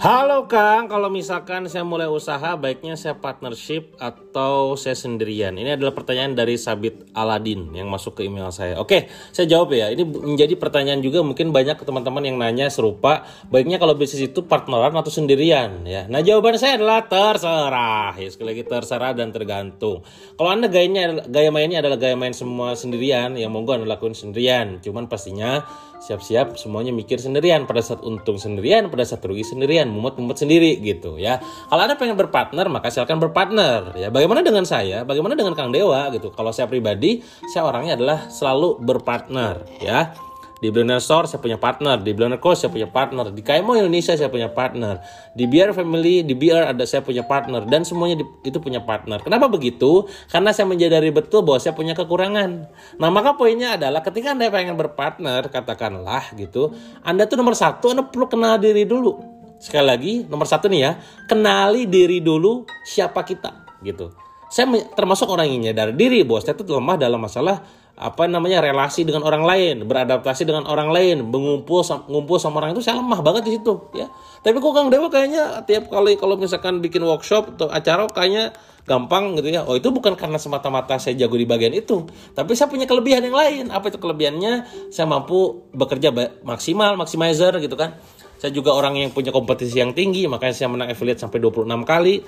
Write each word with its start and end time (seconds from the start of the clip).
Halo 0.00 0.48
Kang, 0.48 0.88
kalau 0.88 1.12
misalkan 1.12 1.68
saya 1.68 1.84
mulai 1.84 2.08
usaha, 2.08 2.56
baiknya 2.56 2.96
saya 2.96 3.20
partnership 3.20 4.00
atau 4.00 4.72
saya 4.72 4.96
sendirian? 4.96 5.52
Ini 5.52 5.76
adalah 5.76 5.92
pertanyaan 5.92 6.32
dari 6.32 6.56
Sabit 6.56 7.12
Aladin 7.12 7.68
yang 7.76 7.92
masuk 7.92 8.16
ke 8.16 8.24
email 8.24 8.48
saya. 8.48 8.80
Oke, 8.80 9.12
saya 9.28 9.44
jawab 9.44 9.76
ya. 9.76 9.92
Ini 9.92 10.00
menjadi 10.08 10.56
pertanyaan 10.56 11.04
juga 11.04 11.20
mungkin 11.20 11.52
banyak 11.52 11.84
teman-teman 11.84 12.24
yang 12.24 12.40
nanya 12.40 12.72
serupa. 12.72 13.28
Baiknya 13.52 13.76
kalau 13.76 13.92
bisnis 13.92 14.32
itu 14.32 14.40
partneran 14.40 14.96
atau 14.96 15.12
sendirian 15.12 15.84
ya. 15.84 16.08
Nah 16.08 16.24
jawaban 16.24 16.56
saya 16.56 16.80
adalah 16.80 17.04
terserah. 17.04 18.16
Ya, 18.16 18.28
sekali 18.32 18.56
lagi 18.56 18.64
terserah 18.64 19.12
dan 19.12 19.36
tergantung. 19.36 20.00
Kalau 20.40 20.48
anda 20.48 20.72
gayanya 20.72 21.28
gaya 21.28 21.52
mainnya 21.52 21.84
adalah 21.84 22.00
gaya 22.00 22.16
main 22.16 22.32
semua 22.32 22.72
sendirian, 22.72 23.36
yang 23.36 23.52
monggo 23.52 23.76
anda 23.76 23.84
lakuin 23.84 24.16
sendirian. 24.16 24.80
Cuman 24.80 25.12
pastinya 25.12 25.60
siap-siap 26.00 26.56
semuanya 26.56 26.90
mikir 26.90 27.20
sendirian 27.20 27.68
pada 27.68 27.84
saat 27.84 28.00
untung 28.00 28.40
sendirian 28.40 28.88
pada 28.88 29.04
saat 29.04 29.20
rugi 29.20 29.44
sendirian 29.44 29.92
mumet-mumet 29.92 30.40
sendiri 30.40 30.80
gitu 30.80 31.20
ya. 31.20 31.38
Kalau 31.68 31.82
anda 31.84 32.00
pengen 32.00 32.16
berpartner 32.16 32.66
maka 32.72 32.88
silakan 32.88 33.20
berpartner 33.20 33.92
ya. 34.00 34.08
Bagaimana 34.08 34.40
dengan 34.40 34.64
saya? 34.64 35.04
Bagaimana 35.04 35.36
dengan 35.36 35.52
Kang 35.52 35.70
Dewa 35.70 36.08
gitu? 36.10 36.32
Kalau 36.32 36.50
saya 36.50 36.66
pribadi 36.66 37.20
saya 37.52 37.68
orangnya 37.68 38.00
adalah 38.00 38.32
selalu 38.32 38.80
berpartner 38.80 39.68
ya 39.84 40.29
di 40.60 40.68
Blender 40.68 41.00
Store 41.00 41.24
saya 41.24 41.40
punya 41.40 41.56
partner, 41.56 41.96
di 42.04 42.12
Blender 42.12 42.36
Coast 42.36 42.62
saya 42.62 42.70
punya 42.70 42.86
partner, 42.86 43.32
di 43.32 43.40
KMO 43.40 43.80
Indonesia 43.80 44.12
saya 44.12 44.28
punya 44.28 44.52
partner, 44.52 45.00
di 45.32 45.48
BR 45.48 45.72
Family, 45.72 46.20
di 46.20 46.36
BR 46.36 46.76
ada 46.76 46.84
saya 46.84 47.00
punya 47.00 47.24
partner 47.24 47.64
dan 47.64 47.82
semuanya 47.88 48.20
di, 48.20 48.24
itu 48.44 48.60
punya 48.60 48.84
partner. 48.84 49.24
Kenapa 49.24 49.48
begitu? 49.48 50.04
Karena 50.28 50.52
saya 50.52 50.68
menyadari 50.68 51.08
betul 51.08 51.42
bahwa 51.42 51.58
saya 51.58 51.72
punya 51.72 51.96
kekurangan. 51.96 52.68
Nah 53.00 53.08
maka 53.08 53.34
poinnya 53.34 53.80
adalah 53.80 54.04
ketika 54.04 54.36
anda 54.36 54.52
pengen 54.52 54.76
berpartner 54.76 55.48
katakanlah 55.48 56.36
gitu, 56.36 56.76
anda 57.00 57.24
tuh 57.24 57.40
nomor 57.40 57.56
satu 57.56 57.96
anda 57.96 58.04
perlu 58.04 58.28
kenal 58.28 58.60
diri 58.60 58.84
dulu. 58.84 59.16
Sekali 59.60 59.86
lagi 59.88 60.12
nomor 60.28 60.44
satu 60.44 60.68
nih 60.68 60.80
ya, 60.84 60.92
kenali 61.24 61.88
diri 61.88 62.20
dulu 62.20 62.68
siapa 62.84 63.24
kita 63.24 63.80
gitu. 63.80 64.12
Saya 64.50 64.66
termasuk 64.98 65.30
orang 65.30 65.46
yang 65.46 65.70
nyadar 65.70 65.94
diri 65.94 66.26
bahwa 66.26 66.42
saya 66.42 66.58
itu 66.58 66.66
lemah 66.66 66.98
dalam 66.98 67.22
masalah 67.22 67.62
apa 68.00 68.24
namanya 68.24 68.64
relasi 68.64 69.04
dengan 69.04 69.20
orang 69.28 69.44
lain, 69.44 69.84
beradaptasi 69.84 70.48
dengan 70.48 70.64
orang 70.64 70.88
lain, 70.88 71.20
mengumpul 71.28 71.84
ngumpul 71.84 72.40
sama 72.40 72.64
orang 72.64 72.72
itu 72.72 72.80
saya 72.80 72.96
lemah 72.96 73.20
banget 73.20 73.44
di 73.44 73.60
situ 73.60 73.92
ya. 73.92 74.08
Tapi 74.40 74.56
kok 74.56 74.72
Kang 74.72 74.88
Dewa 74.88 75.12
kayaknya 75.12 75.60
tiap 75.68 75.92
kali 75.92 76.16
kalau 76.16 76.40
misalkan 76.40 76.80
bikin 76.80 77.04
workshop 77.04 77.60
atau 77.60 77.68
acara 77.68 78.08
kayaknya 78.08 78.56
gampang 78.88 79.36
gitu 79.36 79.52
ya. 79.52 79.68
Oh 79.68 79.76
itu 79.76 79.92
bukan 79.92 80.16
karena 80.16 80.40
semata-mata 80.40 80.96
saya 80.96 81.12
jago 81.12 81.36
di 81.36 81.44
bagian 81.44 81.76
itu, 81.76 82.08
tapi 82.32 82.56
saya 82.56 82.72
punya 82.72 82.88
kelebihan 82.88 83.20
yang 83.20 83.36
lain. 83.36 83.64
Apa 83.68 83.92
itu 83.92 84.00
kelebihannya? 84.00 84.64
Saya 84.88 85.04
mampu 85.04 85.68
bekerja 85.76 86.08
maksimal, 86.40 86.96
maximizer 86.96 87.52
gitu 87.60 87.76
kan. 87.76 88.00
Saya 88.40 88.56
juga 88.56 88.72
orang 88.72 88.96
yang 88.96 89.12
punya 89.12 89.28
kompetisi 89.28 89.76
yang 89.84 89.92
tinggi, 89.92 90.24
makanya 90.24 90.56
saya 90.56 90.72
menang 90.72 90.88
affiliate 90.88 91.20
sampai 91.20 91.44
26 91.44 91.84
kali. 91.84 92.24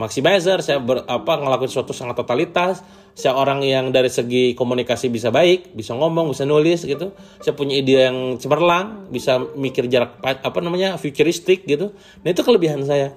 Maximizer, 0.00 0.64
saya 0.64 0.80
ber, 0.80 1.04
apa 1.04 1.36
ngelakuin 1.36 1.68
sesuatu 1.68 1.92
sangat 1.92 2.16
totalitas. 2.16 2.80
Saya 3.12 3.36
orang 3.36 3.60
yang 3.60 3.92
dari 3.92 4.08
segi 4.08 4.56
komunikasi 4.56 5.12
bisa 5.12 5.28
baik, 5.28 5.76
bisa 5.76 5.92
ngomong, 5.92 6.32
bisa 6.32 6.48
nulis 6.48 6.88
gitu. 6.88 7.12
Saya 7.44 7.52
punya 7.52 7.76
ide 7.76 8.08
yang 8.08 8.40
cemerlang, 8.40 9.12
bisa 9.12 9.36
mikir 9.36 9.92
jarak 9.92 10.16
apa 10.24 10.58
namanya 10.64 10.96
futuristik 10.96 11.68
gitu. 11.68 11.92
Nah 12.24 12.28
itu 12.32 12.40
kelebihan 12.40 12.80
saya. 12.88 13.12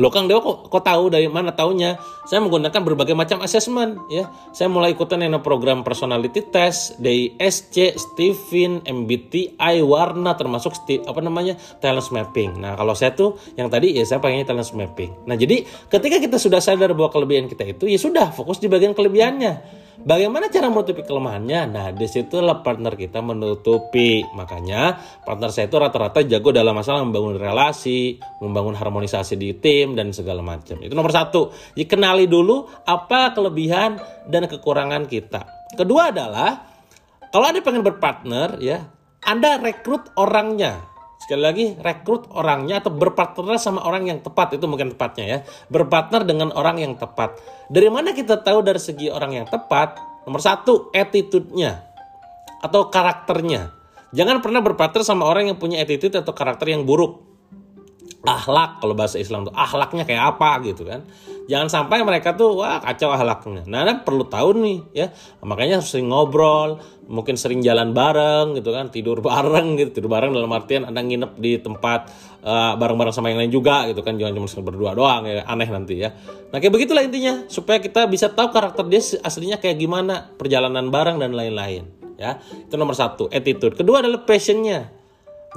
Lo 0.00 0.08
Kang 0.08 0.32
Dewa 0.32 0.40
kok, 0.40 0.72
kok 0.72 0.80
tahu 0.80 1.12
dari 1.12 1.28
mana 1.28 1.52
taunya? 1.52 2.00
Saya 2.24 2.40
menggunakan 2.40 2.80
berbagai 2.80 3.12
macam 3.12 3.44
asesmen 3.44 4.00
ya. 4.08 4.32
Saya 4.56 4.72
mulai 4.72 4.96
ikutan 4.96 5.20
yang 5.20 5.36
program 5.44 5.84
personality 5.84 6.40
test, 6.40 6.96
DISC, 7.04 8.00
Stephen, 8.00 8.80
MBTI, 8.80 9.84
warna 9.84 10.32
termasuk 10.40 10.72
apa 11.04 11.20
namanya 11.20 11.60
talent 11.84 12.08
mapping. 12.16 12.64
Nah 12.64 12.80
kalau 12.80 12.96
saya 12.96 13.12
tuh 13.12 13.36
yang 13.60 13.68
tadi 13.68 13.92
ya 13.92 14.08
saya 14.08 14.24
pengennya 14.24 14.48
talent 14.48 14.72
mapping. 14.72 15.28
Nah 15.28 15.36
jadi 15.36 15.68
ketika 15.68 16.16
kita 16.16 16.40
sudah 16.40 16.64
sadar 16.64 16.96
bahwa 16.96 17.12
kelebihan 17.12 17.44
kita 17.44 17.68
itu 17.68 17.84
ya 17.84 18.00
sudah 18.00 18.32
fokus 18.32 18.56
di 18.56 18.72
bagian 18.72 18.96
kelebihannya. 18.96 19.79
Bagaimana 20.00 20.48
cara 20.48 20.72
menutupi 20.72 21.04
kelemahannya? 21.04 21.60
Nah, 21.68 21.86
di 21.92 22.08
situlah 22.08 22.64
partner 22.64 22.96
kita 22.96 23.20
menutupi. 23.20 24.24
Makanya, 24.32 24.96
partner 25.28 25.52
saya 25.52 25.68
itu 25.68 25.76
rata-rata 25.76 26.24
jago 26.24 26.50
dalam 26.56 26.72
masalah 26.72 27.04
membangun 27.04 27.36
relasi, 27.36 28.16
membangun 28.40 28.72
harmonisasi 28.74 29.36
di 29.36 29.52
tim, 29.60 29.92
dan 29.92 30.10
segala 30.16 30.40
macam. 30.40 30.80
Itu 30.80 30.96
nomor 30.96 31.12
satu. 31.12 31.52
Jadi, 31.76 31.84
kenali 31.84 32.24
dulu 32.24 32.64
apa 32.88 33.36
kelebihan 33.36 34.00
dan 34.24 34.48
kekurangan 34.48 35.04
kita. 35.04 35.70
Kedua 35.76 36.08
adalah, 36.08 36.64
kalau 37.30 37.44
Anda 37.46 37.60
pengen 37.60 37.84
berpartner, 37.84 38.56
ya, 38.58 38.80
Anda 39.22 39.60
rekrut 39.60 40.16
orangnya. 40.16 40.89
Sekali 41.30 41.46
lagi, 41.46 41.66
rekrut 41.78 42.26
orangnya 42.34 42.82
atau 42.82 42.90
berpartner 42.90 43.54
sama 43.54 43.86
orang 43.86 44.10
yang 44.10 44.18
tepat 44.18 44.58
itu 44.58 44.66
mungkin 44.66 44.98
tepatnya 44.98 45.24
ya. 45.30 45.38
Berpartner 45.70 46.26
dengan 46.26 46.50
orang 46.50 46.82
yang 46.82 46.98
tepat. 46.98 47.38
Dari 47.70 47.86
mana 47.86 48.10
kita 48.10 48.42
tahu 48.42 48.66
dari 48.66 48.82
segi 48.82 49.14
orang 49.14 49.38
yang 49.38 49.46
tepat? 49.46 49.94
Nomor 50.26 50.42
satu, 50.42 50.90
attitude-nya 50.90 51.86
atau 52.58 52.90
karakternya. 52.90 53.70
Jangan 54.10 54.42
pernah 54.42 54.58
berpartner 54.58 55.06
sama 55.06 55.22
orang 55.22 55.54
yang 55.54 55.54
punya 55.54 55.78
attitude 55.78 56.18
atau 56.18 56.34
karakter 56.34 56.74
yang 56.74 56.82
buruk 56.82 57.29
akhlak 58.20 58.84
kalau 58.84 58.92
bahasa 58.92 59.16
Islam 59.16 59.48
tuh 59.48 59.54
akhlaknya 59.56 60.04
kayak 60.04 60.36
apa 60.36 60.60
gitu 60.68 60.84
kan. 60.84 61.08
Jangan 61.48 61.72
sampai 61.72 62.04
mereka 62.04 62.36
tuh 62.36 62.52
wah 62.52 62.78
kacau 62.78 63.10
akhlaknya 63.10 63.64
nah 63.64 63.82
anda 63.82 64.04
perlu 64.04 64.28
tahu 64.28 64.60
nih 64.60 64.78
ya. 64.92 65.06
Makanya 65.40 65.80
sering 65.80 66.12
ngobrol 66.12 66.84
mungkin 67.08 67.40
sering 67.40 67.64
jalan 67.64 67.96
bareng 67.96 68.60
gitu 68.60 68.76
kan 68.76 68.92
tidur 68.92 69.24
bareng 69.28 69.80
gitu. 69.80 70.00
Tidur 70.00 70.12
bareng 70.12 70.36
dalam 70.36 70.52
artian 70.52 70.84
anda 70.84 71.00
nginep 71.00 71.32
di 71.40 71.64
tempat 71.64 72.12
uh, 72.44 72.76
bareng-bareng 72.76 73.14
sama 73.16 73.32
yang 73.32 73.40
lain 73.40 73.52
juga 73.52 73.88
gitu 73.88 74.04
kan. 74.04 74.20
Jangan 74.20 74.36
cuma 74.36 74.48
berdua 74.68 74.92
doang 74.92 75.24
ya 75.24 75.40
aneh 75.48 75.68
nanti 75.72 76.04
ya. 76.04 76.12
Nah 76.52 76.60
kayak 76.60 76.76
begitulah 76.76 77.00
intinya 77.00 77.48
supaya 77.48 77.80
kita 77.80 78.04
bisa 78.04 78.28
tahu 78.28 78.52
karakter 78.52 78.84
dia 78.84 79.00
aslinya 79.24 79.56
kayak 79.56 79.80
gimana 79.80 80.28
perjalanan 80.36 80.92
bareng 80.92 81.16
dan 81.16 81.32
lain-lain 81.32 81.88
ya. 82.20 82.36
Itu 82.68 82.76
nomor 82.76 82.92
satu 82.92 83.32
attitude. 83.32 83.80
Kedua 83.80 84.04
adalah 84.04 84.28
passionnya 84.28 84.99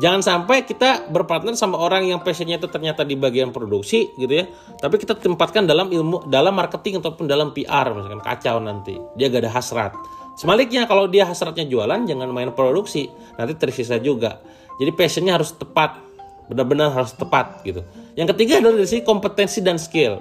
Jangan 0.01 0.25
sampai 0.25 0.65
kita 0.65 1.05
berpartner 1.13 1.53
sama 1.53 1.77
orang 1.77 2.09
yang 2.09 2.17
passionnya 2.25 2.57
itu 2.57 2.65
ternyata 2.65 3.05
di 3.05 3.13
bagian 3.13 3.53
produksi 3.53 4.09
gitu 4.17 4.41
ya. 4.41 4.49
Tapi 4.81 4.97
kita 4.97 5.13
tempatkan 5.13 5.69
dalam 5.69 5.93
ilmu, 5.93 6.25
dalam 6.25 6.57
marketing 6.57 6.97
ataupun 6.97 7.29
dalam 7.29 7.53
PR 7.53 7.93
misalkan 7.93 8.17
kacau 8.25 8.57
nanti. 8.57 8.97
Dia 9.13 9.29
gak 9.29 9.45
ada 9.45 9.53
hasrat. 9.53 9.93
Sebaliknya 10.33 10.89
kalau 10.89 11.05
dia 11.05 11.29
hasratnya 11.29 11.69
jualan 11.69 12.09
jangan 12.09 12.25
main 12.33 12.49
produksi. 12.57 13.13
Nanti 13.37 13.53
tersisa 13.53 14.01
juga. 14.01 14.41
Jadi 14.81 14.89
passionnya 14.97 15.37
harus 15.37 15.53
tepat. 15.53 16.01
Benar-benar 16.49 16.89
harus 16.89 17.13
tepat 17.13 17.61
gitu. 17.61 17.85
Yang 18.17 18.33
ketiga 18.33 18.65
adalah 18.65 18.81
dari 18.81 18.89
sisi 18.89 19.05
kompetensi 19.05 19.61
dan 19.61 19.77
skill. 19.77 20.17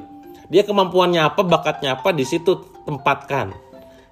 Dia 0.53 0.69
kemampuannya 0.69 1.33
apa, 1.33 1.41
bakatnya 1.49 1.97
apa 1.97 2.13
di 2.13 2.29
situ 2.29 2.61
tempatkan. 2.85 3.57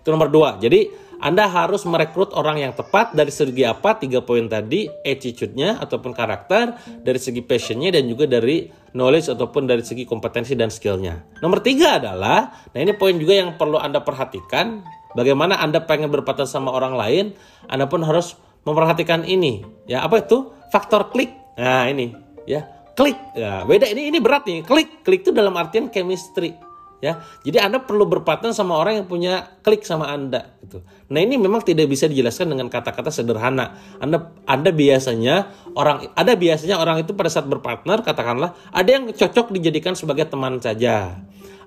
Itu 0.01 0.09
nomor 0.09 0.33
dua. 0.33 0.57
Jadi 0.57 0.89
anda 1.21 1.45
harus 1.45 1.85
merekrut 1.85 2.33
orang 2.33 2.65
yang 2.65 2.73
tepat 2.73 3.13
dari 3.13 3.29
segi 3.29 3.61
apa? 3.69 4.01
Tiga 4.01 4.25
poin 4.25 4.49
tadi, 4.49 4.89
attitude-nya 4.89 5.77
ataupun 5.77 6.17
karakter, 6.17 6.81
dari 7.05 7.21
segi 7.21 7.45
passion-nya 7.45 7.93
dan 7.93 8.09
juga 8.09 8.25
dari 8.25 8.73
knowledge 8.97 9.29
ataupun 9.29 9.69
dari 9.69 9.85
segi 9.85 10.09
kompetensi 10.09 10.57
dan 10.57 10.73
skill-nya. 10.73 11.21
Nomor 11.45 11.61
tiga 11.61 12.01
adalah, 12.01 12.65
nah 12.73 12.81
ini 12.81 12.97
poin 12.97 13.21
juga 13.21 13.37
yang 13.37 13.61
perlu 13.61 13.77
Anda 13.77 14.01
perhatikan, 14.01 14.81
bagaimana 15.13 15.61
Anda 15.61 15.85
pengen 15.85 16.09
berpartner 16.09 16.49
sama 16.49 16.73
orang 16.73 16.97
lain, 16.97 17.25
Anda 17.69 17.85
pun 17.85 18.01
harus 18.01 18.41
memperhatikan 18.65 19.29
ini. 19.29 19.61
Ya, 19.85 20.01
apa 20.01 20.25
itu? 20.25 20.57
Faktor 20.73 21.13
klik. 21.13 21.37
Nah, 21.61 21.85
ini 21.85 22.17
ya, 22.49 22.65
klik. 22.97 23.21
Ya, 23.37 23.69
beda 23.69 23.85
ini 23.93 24.09
ini 24.09 24.19
berat 24.25 24.49
nih. 24.49 24.65
Klik, 24.65 25.05
klik 25.05 25.21
itu 25.29 25.37
dalam 25.37 25.53
artian 25.61 25.93
chemistry 25.93 26.70
ya. 27.01 27.25
Jadi 27.43 27.59
Anda 27.59 27.83
perlu 27.83 28.07
berpartner 28.07 28.53
sama 28.53 28.77
orang 28.77 29.03
yang 29.03 29.07
punya 29.09 29.59
klik 29.65 29.83
sama 29.83 30.13
Anda 30.13 30.57
gitu. 30.63 30.85
Nah, 31.11 31.21
ini 31.21 31.41
memang 31.41 31.65
tidak 31.65 31.91
bisa 31.91 32.07
dijelaskan 32.07 32.55
dengan 32.55 32.71
kata-kata 32.71 33.11
sederhana. 33.11 33.75
Anda 33.99 34.31
Anda 34.47 34.71
biasanya 34.71 35.51
orang 35.75 36.13
ada 36.15 36.33
biasanya 36.37 36.79
orang 36.79 37.03
itu 37.03 37.17
pada 37.17 37.33
saat 37.33 37.49
berpartner 37.49 38.05
katakanlah 38.05 38.55
ada 38.71 38.89
yang 38.89 39.11
cocok 39.11 39.51
dijadikan 39.51 39.99
sebagai 39.99 40.29
teman 40.29 40.61
saja. 40.63 41.19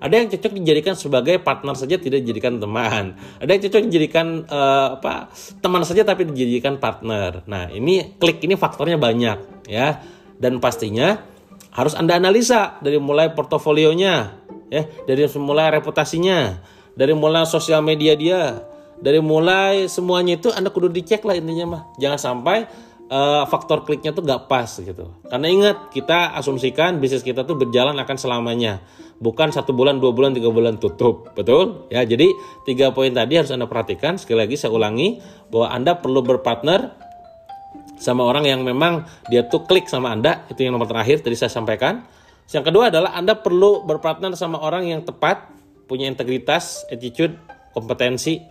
Ada 0.04 0.20
yang 0.20 0.28
cocok 0.28 0.52
dijadikan 0.60 0.94
sebagai 1.00 1.40
partner 1.40 1.72
saja 1.80 1.96
tidak 1.96 2.28
dijadikan 2.28 2.60
teman. 2.60 3.16
Ada 3.40 3.50
yang 3.56 3.62
cocok 3.64 3.80
dijadikan 3.88 4.26
uh, 4.44 5.00
apa 5.00 5.32
teman 5.64 5.80
saja 5.86 6.04
tapi 6.04 6.28
dijadikan 6.28 6.76
partner. 6.76 7.40
Nah, 7.48 7.72
ini 7.72 8.12
klik 8.20 8.44
ini 8.44 8.52
faktornya 8.58 9.00
banyak 9.00 9.64
ya. 9.64 10.04
Dan 10.36 10.60
pastinya 10.60 11.14
harus 11.72 11.96
Anda 11.96 12.20
analisa 12.20 12.76
dari 12.84 13.00
mulai 13.00 13.32
portofolionya, 13.32 14.43
ya 14.74 14.82
dari 15.06 15.30
mulai 15.38 15.70
reputasinya 15.70 16.58
dari 16.98 17.14
mulai 17.14 17.46
sosial 17.46 17.78
media 17.86 18.18
dia 18.18 18.66
dari 18.98 19.18
mulai 19.18 19.90
semuanya 19.90 20.38
itu 20.38 20.50
anda 20.54 20.70
kudu 20.70 20.90
dicek 20.90 21.26
lah 21.26 21.34
intinya 21.34 21.66
mah. 21.66 21.82
Jangan 21.98 22.18
sampai 22.18 22.66
uh, 23.10 23.44
faktor 23.50 23.82
kliknya 23.82 24.14
tuh 24.14 24.22
gak 24.22 24.46
pas 24.46 24.70
gitu. 24.70 25.10
Karena 25.26 25.46
ingat 25.50 25.76
kita 25.90 26.34
asumsikan 26.38 27.02
bisnis 27.02 27.26
kita 27.26 27.42
tuh 27.42 27.58
berjalan 27.58 27.96
akan 27.98 28.16
selamanya. 28.16 28.80
Bukan 29.18 29.54
satu 29.54 29.70
bulan 29.74 30.02
dua 30.02 30.10
bulan 30.14 30.34
tiga 30.34 30.50
bulan 30.50 30.78
tutup. 30.78 31.34
Betul? 31.34 31.90
Ya 31.90 32.06
jadi 32.06 32.30
tiga 32.66 32.94
poin 32.94 33.10
tadi 33.10 33.38
harus 33.38 33.50
anda 33.50 33.66
perhatikan. 33.66 34.18
Sekali 34.18 34.46
lagi 34.46 34.54
saya 34.58 34.74
ulangi 34.74 35.18
bahwa 35.50 35.70
anda 35.70 35.98
perlu 35.98 36.22
berpartner 36.22 36.94
sama 37.94 38.26
orang 38.26 38.44
yang 38.44 38.60
memang 38.66 39.06
dia 39.30 39.46
tuh 39.46 39.64
klik 39.64 39.86
sama 39.86 40.10
Anda, 40.10 40.44
itu 40.50 40.66
yang 40.66 40.74
nomor 40.74 40.90
terakhir 40.90 41.22
tadi 41.22 41.38
saya 41.38 41.48
sampaikan. 41.48 42.02
Yang 42.52 42.64
kedua 42.70 42.92
adalah 42.92 43.16
Anda 43.16 43.38
perlu 43.38 43.86
berpartner 43.88 44.36
sama 44.36 44.60
orang 44.60 44.88
yang 44.88 45.00
tepat, 45.06 45.48
punya 45.88 46.08
integritas, 46.08 46.84
attitude, 46.92 47.36
kompetensi, 47.72 48.42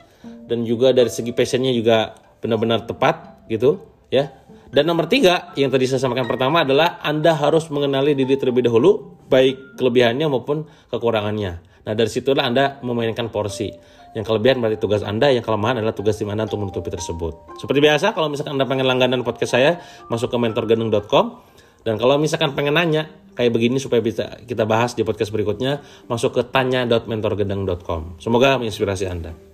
dan 0.49 0.63
juga 0.65 0.91
dari 0.95 1.11
segi 1.11 1.31
passionnya 1.35 1.71
juga 1.71 2.15
benar-benar 2.41 2.87
tepat 2.89 3.47
gitu 3.47 3.79
ya. 4.09 4.31
Dan 4.73 4.89
nomor 4.89 5.05
tiga 5.05 5.53
yang 5.53 5.69
tadi 5.69 5.85
saya 5.85 6.01
sampaikan 6.01 6.25
pertama 6.25 6.65
adalah 6.65 6.97
Anda 7.05 7.37
harus 7.37 7.69
mengenali 7.69 8.17
diri 8.17 8.33
terlebih 8.33 8.65
dahulu, 8.65 9.21
baik 9.29 9.77
kelebihannya 9.77 10.25
maupun 10.25 10.65
kekurangannya. 10.89 11.61
Nah 11.85 11.93
dari 11.93 12.09
situlah 12.09 12.49
Anda 12.49 12.81
memainkan 12.81 13.29
porsi. 13.29 13.69
Yang 14.13 14.29
kelebihan 14.29 14.61
berarti 14.61 14.77
tugas 14.77 15.01
Anda, 15.01 15.33
yang 15.33 15.41
kelemahan 15.41 15.81
adalah 15.81 15.97
tugas 15.97 16.21
tim 16.21 16.29
Anda 16.29 16.45
untuk 16.45 16.61
menutupi 16.61 16.93
tersebut. 16.93 17.57
Seperti 17.57 17.79
biasa, 17.81 18.13
kalau 18.13 18.29
misalkan 18.29 18.57
Anda 18.57 18.69
pengen 18.69 18.85
langganan 18.85 19.25
podcast 19.25 19.57
saya, 19.57 19.81
masuk 20.05 20.29
ke 20.29 20.37
mentorgendeng.com. 20.37 21.25
Dan 21.83 21.99
kalau 21.99 22.15
misalkan 22.15 22.55
pengen 22.55 22.79
nanya, 22.79 23.11
kayak 23.35 23.51
begini 23.51 23.77
supaya 23.77 23.99
bisa 23.99 24.39
kita 24.47 24.63
bahas 24.63 24.95
di 24.95 25.03
podcast 25.03 25.29
berikutnya, 25.35 25.83
masuk 26.07 26.39
ke 26.39 26.41
tanya.mentorgendeng.com. 26.47 28.17
Semoga 28.23 28.57
menginspirasi 28.57 29.05
Anda. 29.07 29.52